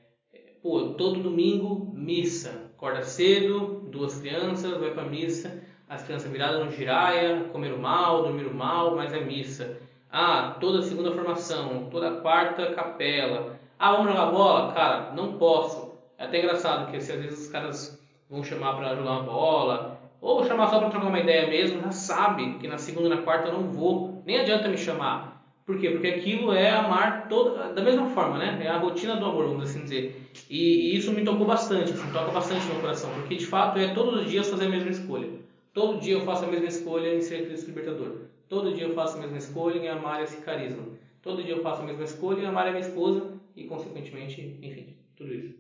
[0.62, 2.70] pô, todo domingo, missa.
[2.76, 5.62] Acorda cedo, duas crianças, vai pra missa.
[5.88, 9.76] As crianças viradas no giraia, comeram mal, dormiram mal, mas é missa.
[10.10, 13.58] Ah, toda segunda formação, toda quarta capela.
[13.78, 14.72] Ah, vamos jogar bola?
[14.72, 15.92] Cara, não posso.
[16.16, 19.98] É até engraçado, porque se às vezes os caras vão chamar pra jogar uma bola,
[20.20, 23.22] ou chamar só pra trocar uma ideia mesmo, já sabe que na segunda e na
[23.22, 24.22] quarta eu não vou.
[24.26, 25.37] Nem adianta me chamar.
[25.68, 25.90] Por quê?
[25.90, 28.58] Porque aquilo é amar toda, da mesma forma, né?
[28.64, 30.18] É a rotina do amor, vamos assim dizer.
[30.48, 33.78] E, e isso me tocou bastante, assim, toca bastante no meu coração, porque de fato
[33.78, 35.28] é todos os dias fazer a mesma escolha.
[35.74, 38.12] Todo dia eu faço a mesma escolha em ser Cristo Libertador.
[38.48, 40.84] Todo dia eu faço a mesma escolha em amar esse carisma.
[41.20, 44.96] Todo dia eu faço a mesma escolha em amar a minha esposa e, consequentemente, enfim,
[45.18, 45.54] tudo isso.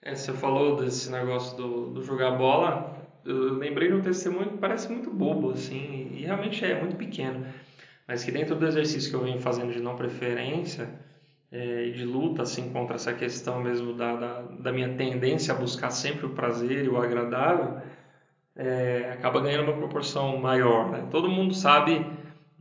[0.00, 2.96] É, você falou desse negócio do, do jogar bola.
[3.26, 7.44] Eu lembrei de um testemunho que parece muito bobo, assim, e realmente é muito pequeno.
[8.08, 10.88] Mas que dentro do exercício que eu venho fazendo de não preferência
[11.52, 15.90] é, de luta, assim, contra essa questão mesmo da, da, da minha tendência a buscar
[15.90, 17.82] sempre o prazer e o agradável,
[18.56, 21.06] é, acaba ganhando uma proporção maior, né?
[21.10, 22.04] Todo mundo sabe,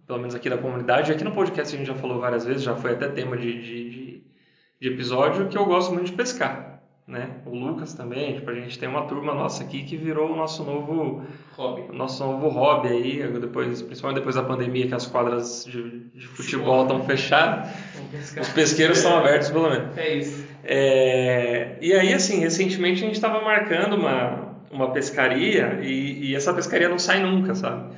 [0.05, 2.75] pelo menos aqui da comunidade, aqui no podcast a gente já falou várias vezes, já
[2.75, 4.23] foi até tema de, de, de,
[4.81, 6.76] de episódio, que eu gosto muito de pescar.
[7.07, 7.37] Né?
[7.45, 10.63] O Lucas também, tipo, a gente tem uma turma nossa aqui que virou o nosso
[10.63, 11.23] novo,
[11.55, 11.95] Hobby.
[11.95, 16.81] nosso novo hobby aí, depois, principalmente depois da pandemia que as quadras de, de futebol
[16.81, 17.69] estão fechadas,
[18.41, 19.97] os pesqueiros estão abertos pelo menos.
[19.97, 20.45] É isso.
[20.65, 26.53] É, e aí, assim, recentemente a gente estava marcando uma, uma pescaria e, e essa
[26.53, 27.95] pescaria não sai nunca, sabe?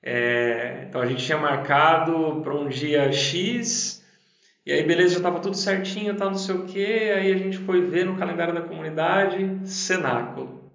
[0.00, 3.97] É, então a gente tinha marcado para um dia X
[4.68, 6.84] e aí, beleza, já estava tudo certinho, tal, não sei o que.
[6.84, 10.70] Aí a gente foi ver no calendário da comunidade cenáculo.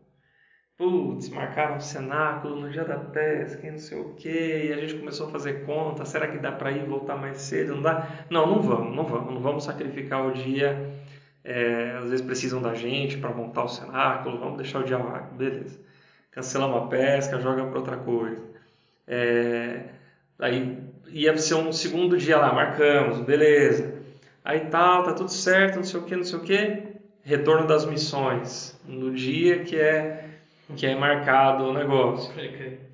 [0.75, 4.29] Putz, marcaram cenáculo no dia da pesca, não sei o que.
[4.29, 7.75] E a gente começou a fazer conta: será que dá para ir voltar mais cedo?
[7.75, 8.25] Não dá?
[8.31, 10.91] Não, não vamos, não vamos, não vamos sacrificar o dia.
[11.43, 15.35] É, às vezes precisam da gente para montar o cenáculo, vamos deixar o dia vago,
[15.35, 15.79] beleza.
[16.31, 18.41] Cancelamos a pesca, joga para outra coisa.
[19.07, 19.83] É,
[20.39, 20.77] aí
[21.09, 23.93] ia ser um segundo dia lá, marcamos, beleza.
[24.43, 26.83] Aí tal, tá tudo certo, não sei o que, não sei o que.
[27.23, 30.25] Retorno das missões, no dia que é,
[30.75, 32.33] que é marcado o negócio.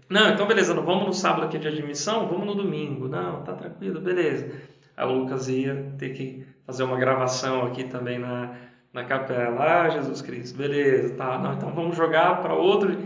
[0.08, 3.08] Não, então beleza, não vamos no sábado que é dia de missão, vamos no domingo.
[3.08, 4.52] Não, tá tranquilo, beleza.
[4.96, 8.56] Aí o Lucas ia ter que fazer uma gravação aqui também na,
[8.94, 9.84] na capela.
[9.84, 11.38] Ah, Jesus Cristo, beleza, tá.
[11.38, 12.98] Não, então vamos jogar para outro.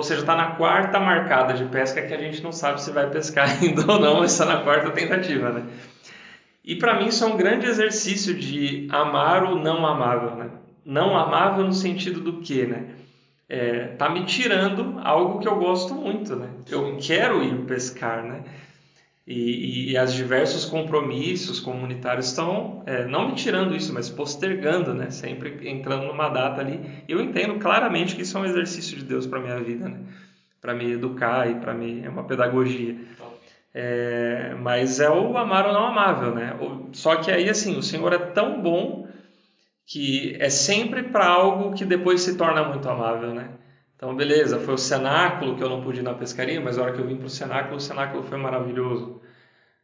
[0.00, 3.10] Ou seja, está na quarta marcada de pesca que a gente não sabe se vai
[3.10, 5.64] pescar ainda ou não, mas está na quarta tentativa, né?
[6.64, 10.50] E para mim isso é um grande exercício de amar o não amável, né?
[10.86, 12.86] Não amável no sentido do que, né?
[13.46, 16.48] É, tá me tirando algo que eu gosto muito, né?
[16.70, 18.42] Eu quero ir pescar, né?
[19.26, 24.94] E, e, e as diversos compromissos comunitários estão é, não me tirando isso, mas postergando,
[24.94, 25.10] né?
[25.10, 27.04] Sempre entrando numa data ali.
[27.08, 30.00] Eu entendo claramente que isso é um exercício de Deus para minha vida, né?
[30.60, 32.96] Para me educar e para me é uma pedagogia.
[33.72, 36.54] É, mas é o amar ou não amável, né?
[36.60, 39.06] O- Só que aí assim, o Senhor é tão bom
[39.86, 43.50] que é sempre para algo que depois se torna muito amável, né?
[44.00, 46.92] Então, beleza, foi o cenáculo que eu não pude ir na pescaria, mas a hora
[46.94, 49.20] que eu vim para o cenáculo, o cenáculo foi maravilhoso.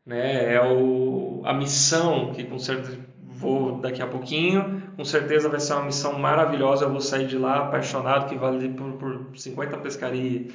[0.06, 0.54] Né?
[0.54, 5.74] É o, a missão, que com certeza vou daqui a pouquinho, com certeza vai ser
[5.74, 10.50] uma missão maravilhosa, eu vou sair de lá apaixonado, que vale por, por 50 pescarias.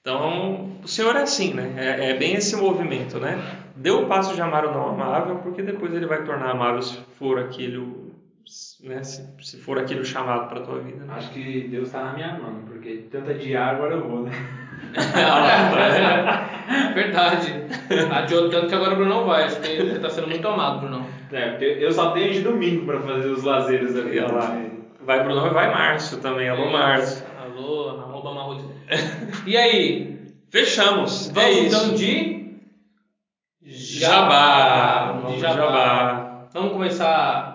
[0.00, 1.74] Então, o Senhor é assim, né?
[1.76, 3.38] É, é bem esse movimento, né?
[3.76, 6.96] Dê o passo de amar o não amável, porque depois ele vai tornar amável se
[7.18, 8.03] for aquilo,
[8.84, 9.02] né?
[9.02, 11.04] Se, se for aquilo chamado para tua vida.
[11.04, 11.14] Né?
[11.16, 14.32] Acho que Deus tá na minha mão, porque tanta de água eu vou, né?
[16.66, 17.52] É verdade.
[18.10, 19.44] Adiou tanto que agora o Bruno não vai.
[19.44, 21.06] Acho que ele tá sendo muito amado, Bruno.
[21.30, 24.56] É, porque eu só tenho de domingo pra fazer os lazeres olha lá.
[25.00, 26.48] Vai Bruno e vai Márcio também.
[26.48, 27.26] Alô, Márcio.
[27.38, 28.64] Alô, arroba Marrude.
[29.46, 30.18] E aí?
[30.50, 31.30] Fechamos.
[31.34, 32.54] Vamos é então de.
[33.62, 35.12] Jabá.
[35.12, 35.56] De Vamos de jabá.
[35.56, 36.48] jabá.
[36.54, 37.53] Vamos começar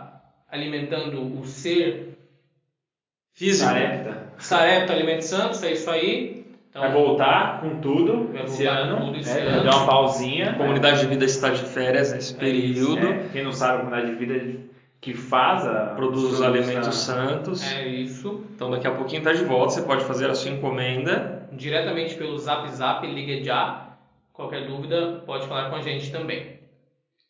[0.51, 2.17] alimentando o ser.
[3.33, 3.69] Físico.
[3.69, 4.33] Sarepta.
[4.38, 6.45] Sarepta Alimento Santos, é isso aí.
[6.69, 9.05] Então, Vai voltar com tudo Vai esse voltar com ano.
[9.07, 9.47] tudo esse né?
[9.47, 9.63] ano.
[9.63, 10.51] Deu uma pausinha.
[10.51, 13.07] A comunidade de vida está de férias nesse período.
[13.07, 14.59] É, quem não sabe, a comunidade de vida
[15.01, 17.63] que faz a, Produz os alimentos santos.
[17.63, 18.43] É isso.
[18.53, 19.73] Então daqui a pouquinho está de volta.
[19.73, 21.47] Você pode fazer a sua encomenda.
[21.53, 23.88] Diretamente pelo Zap Zap, liga já.
[24.33, 26.59] Qualquer dúvida, pode falar com a gente também.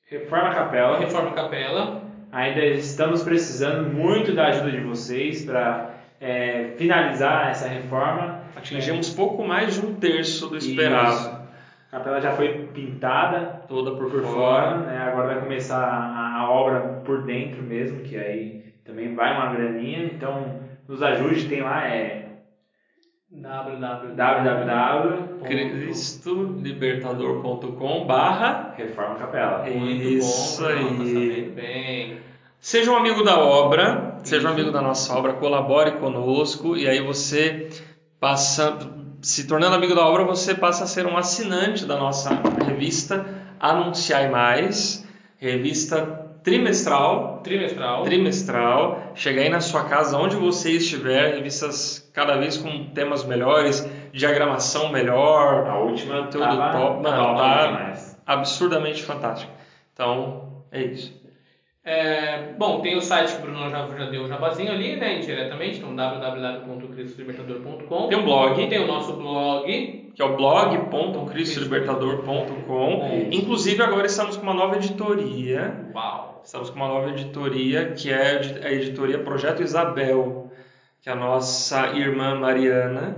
[0.08, 1.00] Reforma a Capela.
[1.00, 2.09] Reforma Capela.
[2.32, 5.96] Ainda estamos precisando muito da ajuda de vocês para
[6.78, 8.42] finalizar essa reforma.
[8.56, 11.16] Atingimos pouco mais de um terço do esperado.
[11.16, 11.40] Isso.
[11.92, 14.34] A capela já foi pintada Toda por, por fora.
[14.34, 14.98] fora, né?
[15.00, 20.04] agora vai começar a, a obra por dentro mesmo, que aí também vai uma graninha.
[20.04, 22.29] Então, nos ajude, tem lá é
[23.32, 24.16] www.
[24.16, 25.44] www.
[25.44, 29.70] cristolibertador.com barra Reforma Capela.
[29.70, 31.52] Isso bom, tá aí.
[31.56, 32.22] bem.
[32.60, 37.02] Seja um amigo da obra, seja um amigo da nossa obra, colabore conosco e aí
[37.02, 37.70] você
[38.20, 38.80] passa,
[39.22, 42.32] se tornando amigo da obra, você passa a ser um assinante da nossa
[42.66, 43.24] revista
[43.60, 48.04] Anunciai Mais, revista trimestral, Trimestral.
[48.04, 53.88] trimestral, chega aí na sua casa, onde você estiver, revistas cada vez com temas melhores,
[54.14, 57.94] diagramação melhor, A última Conteúdo tava top, mano, tá-
[58.26, 59.52] absurdamente fantástico.
[59.94, 61.19] Então, é isso.
[61.90, 65.18] É, bom, tem o site que o Bruno já, já deu o jabazinho ali, né,
[65.18, 68.08] indiretamente, então www.cristolibertador.com.
[68.08, 73.30] Tem um blog, Tem o nosso blog, que é o blog.cristolibertador.com.
[73.32, 75.90] Inclusive agora estamos com uma nova editoria.
[75.96, 80.52] uau, Estamos com uma nova editoria que é a editoria Projeto Isabel,
[81.02, 83.18] que é a nossa irmã Mariana,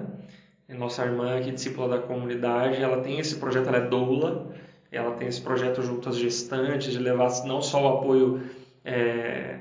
[0.70, 4.50] é nossa irmã aqui discípula da comunidade, ela tem esse projeto, ela é doula,
[4.90, 9.60] ela tem esse projeto junto às gestantes de levar não só o apoio é,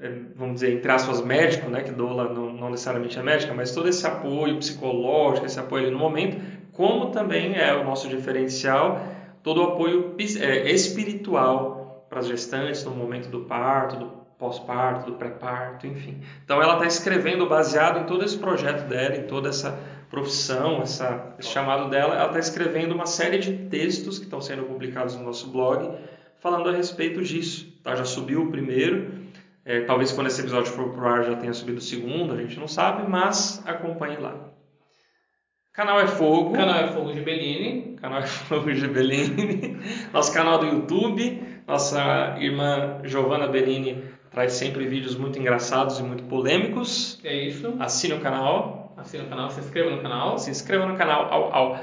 [0.00, 3.72] é, vamos dizer, entre aspas, médico, né, que doula não, não necessariamente é médica, mas
[3.72, 6.40] todo esse apoio psicológico, esse apoio ali no momento,
[6.72, 9.00] como também é o nosso diferencial,
[9.42, 15.18] todo o apoio é, espiritual para as gestantes no momento do parto, do pós-parto, do
[15.18, 16.22] pré-parto, enfim.
[16.42, 21.34] Então ela está escrevendo baseado em todo esse projeto dela, em toda essa profissão, essa,
[21.38, 25.24] esse chamado dela, ela está escrevendo uma série de textos que estão sendo publicados no
[25.24, 25.94] nosso blog
[26.40, 27.69] falando a respeito disso.
[27.82, 27.94] Tá?
[27.96, 29.20] Já subiu o primeiro,
[29.64, 32.58] é, talvez quando esse episódio for pro ar já tenha subido o segundo, a gente
[32.58, 34.50] não sabe, mas acompanhe lá.
[35.72, 36.52] Canal é Fogo.
[36.52, 37.96] Canal é Fogo de Bellini.
[37.96, 39.78] Canal é Fogo de Bellini.
[40.12, 41.42] Nosso canal do YouTube.
[41.66, 47.20] Nossa irmã Giovanna Bellini traz sempre vídeos muito engraçados e muito polêmicos.
[47.24, 47.74] É isso.
[47.78, 48.94] Assine o canal.
[48.96, 50.38] Assine o canal, se inscreva no canal.
[50.38, 51.32] Se inscreva no canal.
[51.32, 51.80] Au, au.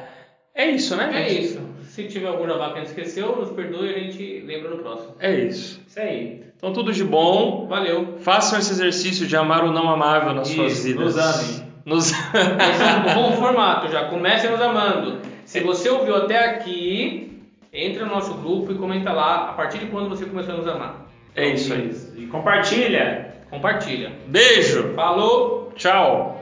[0.53, 1.45] É isso, né, É gente?
[1.45, 1.61] isso.
[1.97, 4.77] Se tiver algum jabá que a gente esqueceu, nos perdoe e a gente lembra no
[4.83, 5.15] próximo.
[5.19, 5.81] É isso.
[5.87, 6.43] Isso aí.
[6.55, 7.65] Então, tudo de bom.
[7.67, 8.19] Valeu.
[8.19, 11.15] Façam esse exercício de amar o não amável nas suas Isso, vidas.
[11.15, 11.67] nos amem.
[11.83, 12.11] Nos...
[12.69, 14.09] Esse é um bom formato já.
[14.09, 15.21] Comece nos amando.
[15.43, 17.41] Se você ouviu até aqui,
[17.73, 20.67] entre no nosso grupo e comenta lá a partir de quando você começou a nos
[20.67, 21.07] amar.
[21.35, 21.91] é isso aí.
[22.15, 23.33] E compartilha.
[23.49, 24.11] Compartilha.
[24.27, 24.93] Beijo.
[24.93, 25.71] Falou!
[25.75, 26.36] Tchau.